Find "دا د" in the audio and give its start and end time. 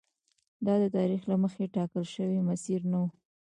0.65-0.83